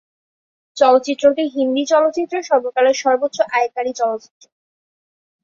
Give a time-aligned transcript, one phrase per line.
[0.77, 4.45] চলচ্চিত্রটি হিন্দি চলচ্চিত্রের সর্বকালের সর্বোচ্চ আয়কারী চলচ্চিত্র।